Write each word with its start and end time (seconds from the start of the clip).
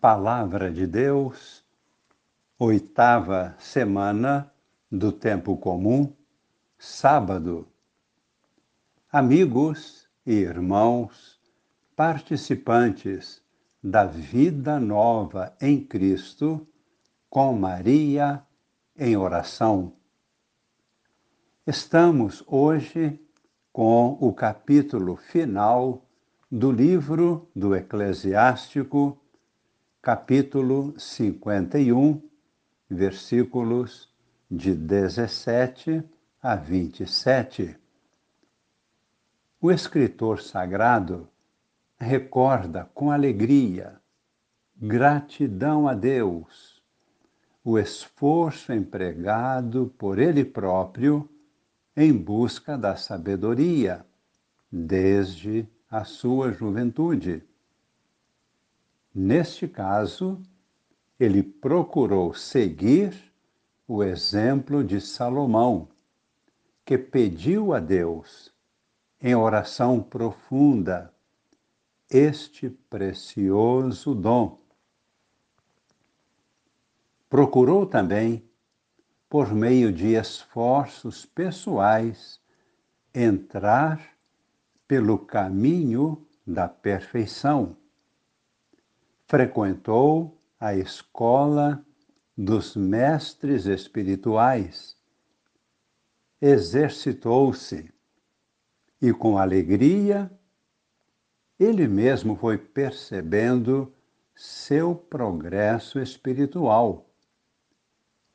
Palavra 0.00 0.70
de 0.70 0.86
Deus, 0.86 1.64
oitava 2.56 3.56
semana 3.58 4.48
do 4.88 5.10
Tempo 5.10 5.56
Comum, 5.56 6.12
sábado. 6.78 7.66
Amigos 9.10 10.08
e 10.24 10.34
irmãos, 10.34 11.40
participantes 11.96 13.42
da 13.82 14.04
vida 14.04 14.78
nova 14.78 15.52
em 15.60 15.84
Cristo, 15.84 16.64
com 17.28 17.52
Maria 17.54 18.40
em 18.96 19.16
oração. 19.16 19.94
Estamos 21.66 22.44
hoje 22.46 23.20
com 23.72 24.16
o 24.20 24.32
capítulo 24.32 25.16
final 25.16 26.06
do 26.48 26.70
livro 26.70 27.50
do 27.52 27.74
Eclesiástico 27.74 29.20
capítulo 30.08 30.94
51, 30.98 32.22
versículos 32.88 34.08
de 34.50 34.74
17 34.74 36.02
a 36.42 36.56
27. 36.56 37.76
O 39.60 39.70
escritor 39.70 40.40
sagrado 40.40 41.28
recorda 41.98 42.88
com 42.94 43.10
alegria, 43.10 44.00
gratidão 44.74 45.86
a 45.86 45.92
Deus, 45.92 46.82
o 47.62 47.78
esforço 47.78 48.72
empregado 48.72 49.92
por 49.98 50.18
ele 50.18 50.42
próprio 50.42 51.28
em 51.94 52.14
busca 52.14 52.78
da 52.78 52.96
sabedoria 52.96 54.06
desde 54.72 55.68
a 55.90 56.02
sua 56.04 56.50
juventude 56.50 57.46
Neste 59.20 59.66
caso, 59.66 60.40
ele 61.18 61.42
procurou 61.42 62.32
seguir 62.32 63.12
o 63.84 64.04
exemplo 64.04 64.84
de 64.84 65.00
Salomão, 65.00 65.88
que 66.84 66.96
pediu 66.96 67.74
a 67.74 67.80
Deus, 67.80 68.54
em 69.20 69.34
oração 69.34 70.00
profunda, 70.00 71.12
este 72.08 72.70
precioso 72.70 74.14
dom. 74.14 74.56
Procurou 77.28 77.86
também, 77.86 78.48
por 79.28 79.52
meio 79.52 79.92
de 79.92 80.14
esforços 80.14 81.26
pessoais, 81.26 82.40
entrar 83.12 84.00
pelo 84.86 85.18
caminho 85.18 86.24
da 86.46 86.68
perfeição 86.68 87.76
frequentou 89.28 90.40
a 90.58 90.74
escola 90.74 91.84
dos 92.34 92.74
mestres 92.74 93.66
espirituais, 93.66 94.96
exercitou-se 96.40 97.92
e, 99.02 99.12
com 99.12 99.36
alegria, 99.36 100.30
ele 101.60 101.86
mesmo 101.86 102.36
foi 102.36 102.56
percebendo 102.56 103.94
seu 104.34 104.94
progresso 104.94 106.00
espiritual. 106.00 107.10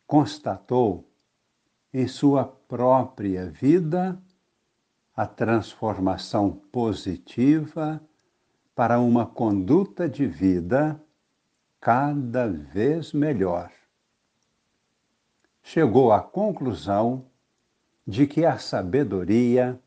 Constatou 0.06 1.10
em 1.92 2.08
sua 2.08 2.46
própria 2.46 3.50
vida 3.50 4.22
a 5.16 5.26
transformação 5.26 6.52
positiva 6.72 8.00
para 8.76 9.00
uma 9.00 9.26
conduta 9.26 10.10
de 10.10 10.26
vida 10.26 11.02
cada 11.80 12.48
vez 12.48 13.14
melhor. 13.14 13.72
Chegou 15.62 16.12
à 16.12 16.22
conclusão 16.22 17.26
de 18.06 18.28
que 18.28 18.46
a 18.46 18.58
sabedoria 18.58 19.80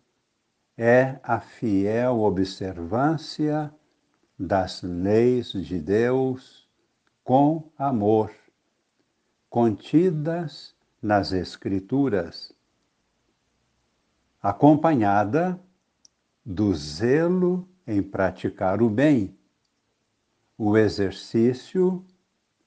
é 0.77 1.19
a 1.23 1.41
fiel 1.41 2.21
observância 2.21 3.73
das 4.39 4.83
leis 4.83 5.53
de 5.53 5.81
Deus 5.81 6.69
com 7.25 7.71
amor, 7.79 8.31
contidas 9.49 10.75
nas 11.03 11.33
Escrituras, 11.33 12.55
acompanhada 14.43 15.59
do 16.45 16.75
zelo 16.75 17.69
em 17.87 18.03
praticar 18.03 18.83
o 18.83 18.91
bem, 18.91 19.37
o 20.59 20.77
exercício 20.77 22.05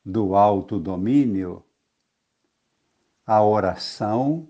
do 0.05 0.35
autodomínio, 0.35 1.63
a 3.25 3.43
oração 3.43 4.47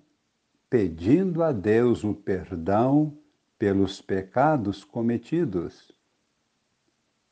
pedindo 0.69 1.43
a 1.43 1.51
Deus 1.51 2.03
o 2.03 2.13
perdão 2.13 3.17
pelos 3.57 4.01
pecados 4.01 4.83
cometidos 4.83 5.91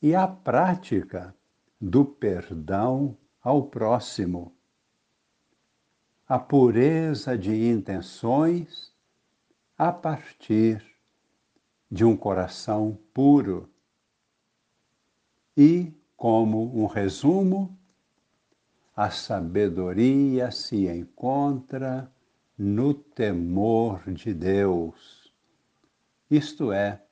e 0.02 0.16
a 0.16 0.28
prática 0.28 1.34
do 1.80 2.04
perdão 2.04 3.16
ao 3.42 3.64
próximo. 3.64 4.54
A 6.28 6.38
pureza 6.40 7.38
de 7.38 7.70
intenções 7.70 8.92
a 9.78 9.92
partir 9.92 10.84
de 11.90 12.04
um 12.04 12.16
coração 12.16 12.98
puro. 13.14 13.70
E, 15.56 15.92
como 16.16 16.78
um 16.78 16.86
resumo, 16.86 17.78
a 18.96 19.10
sabedoria 19.10 20.52
se 20.52 20.88
encontra 20.88 22.12
no 22.58 22.94
temor 22.94 24.12
de 24.12 24.34
Deus, 24.34 25.32
isto 26.30 26.72
é, 26.72 27.04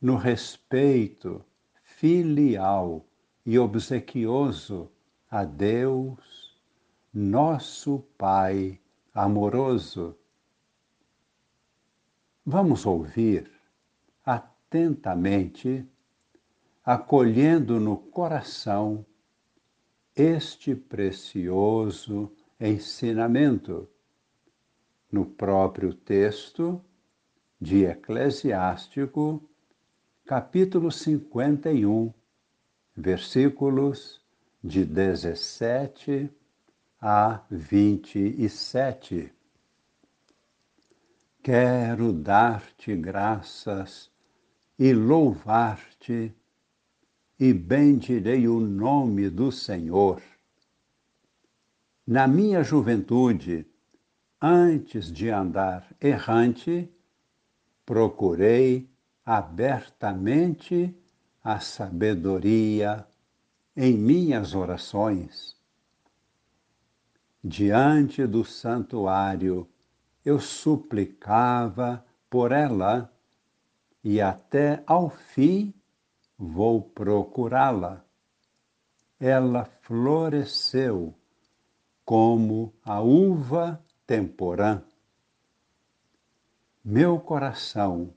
no 0.00 0.16
respeito 0.16 1.44
filial 1.82 3.04
e 3.44 3.58
obsequioso 3.58 4.90
a 5.30 5.44
Deus, 5.44 6.58
nosso 7.12 8.00
Pai 8.16 8.80
amoroso. 9.14 10.16
Vamos 12.44 12.86
ouvir 12.86 13.55
atentamente, 14.68 15.86
acolhendo 16.84 17.78
no 17.78 17.96
coração 17.96 19.06
este 20.14 20.74
precioso 20.74 22.32
ensinamento 22.58 23.88
no 25.10 25.24
próprio 25.24 25.94
texto 25.94 26.82
de 27.60 27.84
Eclesiástico, 27.84 29.42
capítulo 30.24 30.90
51, 30.90 32.12
versículos 32.96 34.20
de 34.62 34.84
17 34.84 36.30
a 37.00 37.42
27. 37.50 39.32
Quero 41.42 42.12
dar-te 42.12 42.96
graças 42.96 44.10
e 44.78 44.92
louvar-te, 44.92 46.34
e 47.38 47.52
bendirei 47.52 48.48
o 48.48 48.60
nome 48.60 49.28
do 49.28 49.52
Senhor. 49.52 50.22
Na 52.06 52.26
minha 52.26 52.62
juventude, 52.62 53.66
antes 54.40 55.10
de 55.12 55.28
andar 55.28 55.86
errante, 56.00 56.90
procurei 57.84 58.88
abertamente 59.24 60.94
a 61.42 61.60
sabedoria 61.60 63.06
em 63.76 63.96
minhas 63.96 64.54
orações. 64.54 65.56
Diante 67.42 68.26
do 68.26 68.44
santuário, 68.44 69.68
eu 70.24 70.40
suplicava 70.40 72.04
por 72.28 72.50
ela 72.50 73.12
e 74.08 74.20
até 74.20 74.84
ao 74.86 75.10
fim 75.10 75.74
vou 76.38 76.80
procurá-la. 76.80 78.04
Ela 79.18 79.64
floresceu 79.64 81.12
como 82.04 82.72
a 82.84 83.00
uva 83.00 83.84
temporã. 84.06 84.80
Meu 86.84 87.18
coração 87.18 88.14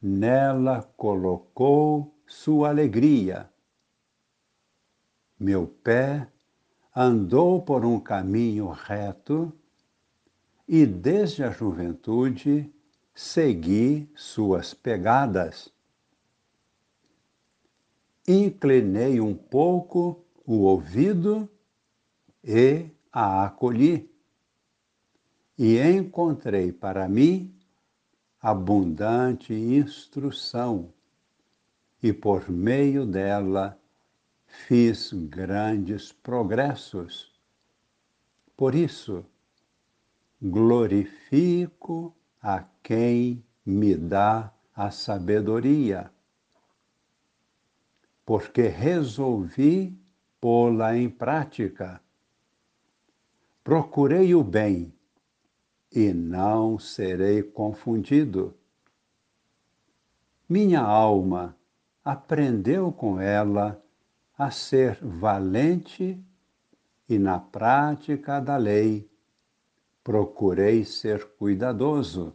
nela 0.00 0.90
colocou 0.96 2.18
sua 2.26 2.70
alegria. 2.70 3.50
Meu 5.38 5.66
pé 5.66 6.26
andou 6.96 7.60
por 7.60 7.84
um 7.84 8.00
caminho 8.00 8.70
reto 8.70 9.52
e 10.66 10.86
desde 10.86 11.44
a 11.44 11.50
juventude 11.50 12.72
segui 13.18 14.08
suas 14.14 14.72
pegadas. 14.72 15.72
Inclinei 18.28 19.20
um 19.20 19.34
pouco 19.34 20.24
o 20.46 20.58
ouvido 20.60 21.50
e 22.44 22.86
a 23.12 23.46
acolhi. 23.46 24.08
E 25.58 25.80
encontrei 25.80 26.70
para 26.70 27.08
mim 27.08 27.52
abundante 28.40 29.52
instrução, 29.52 30.94
e 32.00 32.12
por 32.12 32.48
meio 32.48 33.04
dela 33.04 33.76
fiz 34.46 35.12
grandes 35.12 36.12
progressos. 36.12 37.32
Por 38.56 38.76
isso, 38.76 39.26
glorifico 40.40 42.14
a 42.42 42.64
quem 42.82 43.44
me 43.64 43.94
dá 43.94 44.52
a 44.74 44.90
sabedoria, 44.90 46.10
porque 48.24 48.68
resolvi 48.68 49.98
pô-la 50.40 50.96
em 50.96 51.08
prática. 51.08 52.00
Procurei 53.64 54.34
o 54.34 54.44
bem 54.44 54.92
e 55.90 56.12
não 56.12 56.78
serei 56.78 57.42
confundido. 57.42 58.54
Minha 60.48 60.80
alma 60.80 61.56
aprendeu 62.04 62.92
com 62.92 63.20
ela 63.20 63.82
a 64.36 64.50
ser 64.50 64.98
valente 65.02 66.18
e 67.08 67.18
na 67.18 67.38
prática 67.38 68.40
da 68.40 68.56
lei 68.56 69.10
procurei 70.08 70.86
ser 70.86 71.36
cuidadoso. 71.36 72.34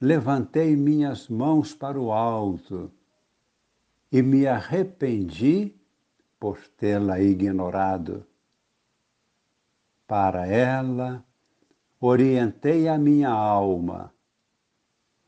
Levantei 0.00 0.74
minhas 0.74 1.28
mãos 1.28 1.74
para 1.74 2.00
o 2.00 2.10
alto 2.10 2.90
e 4.10 4.22
me 4.22 4.46
arrependi 4.46 5.74
por 6.38 6.58
tê-la 6.68 7.20
ignorado. 7.20 8.26
Para 10.06 10.46
ela, 10.46 11.22
orientei 12.00 12.88
a 12.88 12.96
minha 12.96 13.28
alma 13.28 14.10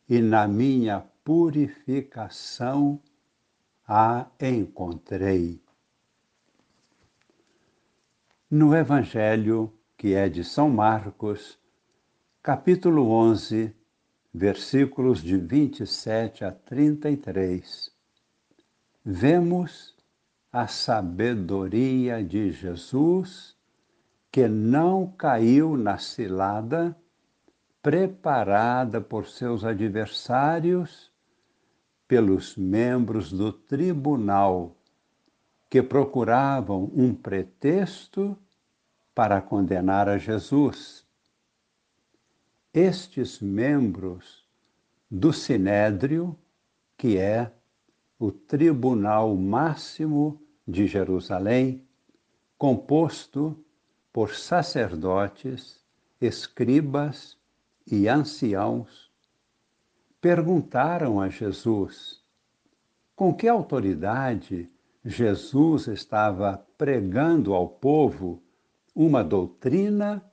e 0.08 0.22
na 0.22 0.48
minha 0.48 1.00
purificação 1.22 2.98
a 3.86 4.26
encontrei. 4.40 5.62
No 8.50 8.74
Evangelho, 8.74 9.70
que 9.96 10.14
é 10.14 10.28
de 10.28 10.42
São 10.44 10.68
Marcos, 10.68 11.58
capítulo 12.42 13.10
11, 13.10 13.74
versículos 14.32 15.22
de 15.22 15.36
27 15.36 16.44
a 16.44 16.52
33, 16.52 17.90
vemos 19.04 19.94
a 20.52 20.66
sabedoria 20.66 22.22
de 22.22 22.50
Jesus 22.50 23.56
que 24.30 24.48
não 24.48 25.06
caiu 25.06 25.76
na 25.76 25.98
cilada 25.98 26.96
preparada 27.82 29.00
por 29.00 29.26
seus 29.26 29.64
adversários, 29.64 31.10
pelos 32.06 32.56
membros 32.56 33.32
do 33.32 33.52
tribunal 33.52 34.76
que 35.68 35.82
procuravam 35.82 36.90
um 36.94 37.14
pretexto 37.14 38.38
para 39.14 39.40
condenar 39.40 40.08
a 40.08 40.18
Jesus. 40.18 41.06
Estes 42.72 43.40
membros 43.40 44.46
do 45.10 45.32
Sinédrio, 45.32 46.36
que 46.96 47.18
é 47.18 47.52
o 48.18 48.32
tribunal 48.32 49.36
máximo 49.36 50.40
de 50.66 50.86
Jerusalém, 50.86 51.86
composto 52.56 53.62
por 54.12 54.34
sacerdotes, 54.34 55.84
escribas 56.20 57.36
e 57.86 58.08
anciãos, 58.08 59.10
perguntaram 60.20 61.20
a 61.20 61.28
Jesus 61.28 62.22
com 63.14 63.34
que 63.34 63.48
autoridade 63.48 64.70
Jesus 65.04 65.88
estava 65.88 66.64
pregando 66.78 67.54
ao 67.54 67.68
povo 67.68 68.41
uma 68.94 69.22
doutrina 69.24 70.24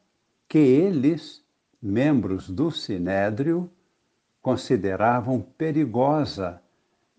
que 0.47 0.57
eles, 0.57 1.43
membros 1.81 2.49
do 2.49 2.71
sinédrio, 2.71 3.71
consideravam 4.41 5.41
perigosa 5.41 6.61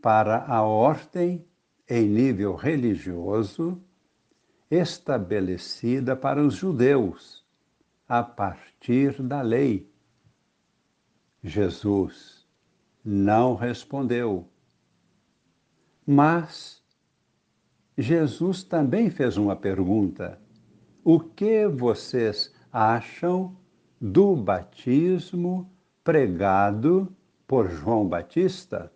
para 0.03 0.45
a 0.47 0.63
ordem 0.63 1.45
em 1.89 2.09
nível 2.09 2.55
religioso 2.55 3.81
estabelecida 4.71 6.15
para 6.15 6.43
os 6.43 6.55
judeus 6.55 7.45
a 8.09 8.23
partir 8.23 9.21
da 9.23 9.43
lei. 9.43 9.91
Jesus 11.43 12.47
não 13.05 13.55
respondeu. 13.55 14.49
Mas 16.07 16.83
Jesus 17.97 18.63
também 18.63 19.11
fez 19.11 19.37
uma 19.37 19.57
pergunta: 19.57 20.41
O 21.03 21.19
que 21.19 21.67
vocês 21.67 22.53
acham 22.71 23.57
do 23.99 24.37
batismo 24.37 25.71
pregado 26.05 27.11
por 27.47 27.71
João 27.71 28.07
Batista? 28.07 28.93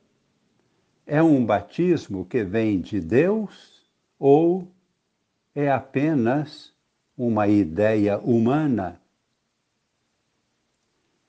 É 1.06 1.22
um 1.22 1.44
batismo 1.46 2.26
que 2.26 2.44
vem 2.44 2.78
de 2.78 3.00
Deus 3.00 3.88
ou 4.18 4.70
é 5.54 5.70
apenas 5.70 6.74
uma 7.16 7.48
ideia 7.48 8.18
humana. 8.18 9.00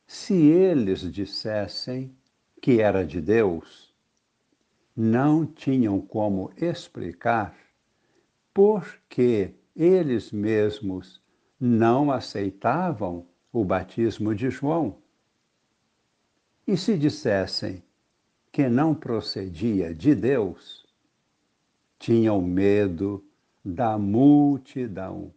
Se 0.05 0.33
eles 0.33 1.09
dissessem 1.09 2.13
que 2.61 2.81
era 2.81 3.05
de 3.05 3.21
Deus, 3.21 3.95
não 4.93 5.45
tinham 5.45 6.01
como 6.01 6.51
explicar 6.57 7.55
por 8.53 8.99
que 9.07 9.53
eles 9.75 10.31
mesmos 10.31 11.21
não 11.59 12.11
aceitavam 12.11 13.27
o 13.51 13.63
batismo 13.63 14.33
de 14.33 14.49
João. 14.49 14.97
E 16.67 16.77
se 16.77 16.97
dissessem 16.97 17.83
que 18.51 18.69
não 18.69 18.95
procedia 18.95 19.93
de 19.93 20.15
Deus, 20.15 20.85
tinham 21.99 22.41
medo 22.41 23.25
da 23.63 23.97
multidão, 23.97 25.33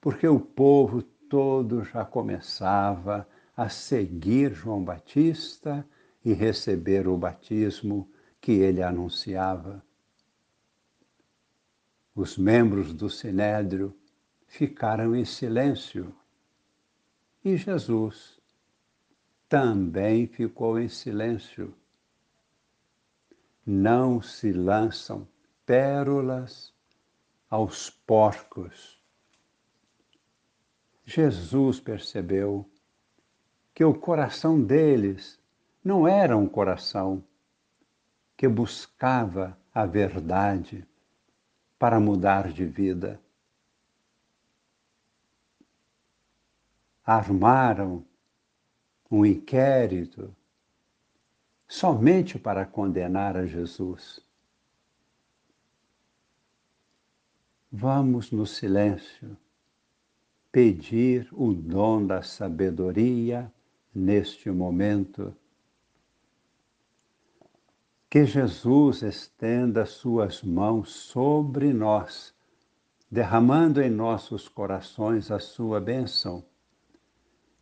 porque 0.00 0.26
o 0.26 0.40
povo 0.40 1.02
todo 1.02 1.84
já 1.84 2.04
começava 2.04 3.28
a 3.56 3.68
seguir 3.68 4.52
João 4.54 4.82
Batista 4.82 5.86
e 6.24 6.32
receber 6.32 7.06
o 7.06 7.18
batismo 7.18 8.10
que 8.40 8.52
ele 8.52 8.82
anunciava. 8.82 9.83
Os 12.14 12.38
membros 12.38 12.94
do 12.94 13.10
sinédrio 13.10 13.92
ficaram 14.46 15.16
em 15.16 15.24
silêncio 15.24 16.14
e 17.44 17.56
Jesus 17.56 18.40
também 19.48 20.26
ficou 20.26 20.78
em 20.78 20.88
silêncio. 20.88 21.74
Não 23.66 24.22
se 24.22 24.52
lançam 24.52 25.26
pérolas 25.66 26.72
aos 27.50 27.90
porcos. 27.90 29.00
Jesus 31.04 31.80
percebeu 31.80 32.68
que 33.74 33.84
o 33.84 33.92
coração 33.92 34.62
deles 34.62 35.38
não 35.82 36.06
era 36.06 36.36
um 36.36 36.48
coração 36.48 37.24
que 38.36 38.46
buscava 38.48 39.58
a 39.74 39.84
verdade 39.84 40.86
para 41.84 42.00
mudar 42.00 42.50
de 42.50 42.64
vida. 42.64 43.20
Armaram 47.04 48.02
um 49.10 49.26
inquérito 49.26 50.34
somente 51.68 52.38
para 52.38 52.64
condenar 52.64 53.36
a 53.36 53.44
Jesus. 53.44 54.18
Vamos 57.70 58.30
no 58.30 58.46
silêncio 58.46 59.36
pedir 60.50 61.28
o 61.32 61.52
dom 61.52 62.06
da 62.06 62.22
sabedoria 62.22 63.52
neste 63.94 64.50
momento. 64.50 65.36
Que 68.14 68.24
Jesus 68.24 69.02
estenda 69.02 69.84
suas 69.84 70.40
mãos 70.40 70.92
sobre 70.92 71.72
nós, 71.72 72.32
derramando 73.10 73.82
em 73.82 73.90
nossos 73.90 74.48
corações 74.48 75.32
a 75.32 75.40
sua 75.40 75.80
bênção. 75.80 76.44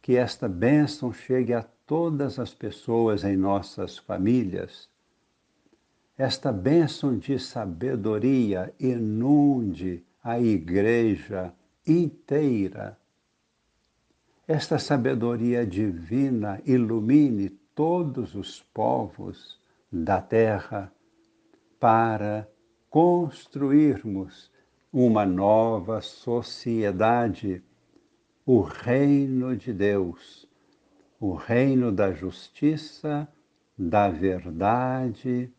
Que 0.02 0.14
esta 0.14 0.50
bênção 0.50 1.10
chegue 1.10 1.54
a 1.54 1.62
todas 1.62 2.38
as 2.38 2.52
pessoas 2.52 3.24
em 3.24 3.34
nossas 3.34 3.96
famílias, 3.96 4.90
esta 6.18 6.52
bênção 6.52 7.16
de 7.16 7.38
sabedoria 7.38 8.74
inunde 8.78 10.04
a 10.22 10.38
igreja 10.38 11.50
inteira. 11.86 12.98
Esta 14.46 14.78
sabedoria 14.78 15.66
divina 15.66 16.60
ilumine 16.66 17.48
todos 17.74 18.34
os 18.34 18.60
povos 18.60 19.61
da 19.92 20.22
terra 20.22 20.90
para 21.78 22.48
construirmos 22.88 24.50
uma 24.90 25.26
nova 25.26 26.00
sociedade, 26.00 27.62
o 28.46 28.62
reino 28.62 29.54
de 29.54 29.72
Deus, 29.72 30.48
o 31.20 31.34
reino 31.34 31.92
da 31.92 32.12
justiça, 32.12 33.28
da 33.76 34.08
verdade 34.08 35.52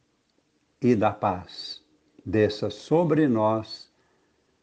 e 0.81 0.95
da 0.95 1.11
paz. 1.11 1.83
Desça 2.25 2.69
sobre 2.71 3.27
nós 3.27 3.91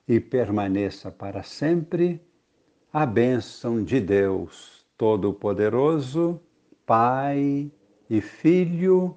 e 0.08 0.18
permaneça 0.18 1.12
para 1.12 1.42
sempre 1.44 2.20
a 2.92 3.06
bênção 3.06 3.84
de 3.84 4.00
Deus 4.00 4.84
Todo-Poderoso, 4.98 6.40
Pai 6.84 7.70
e 8.08 8.20
Filho 8.20 9.16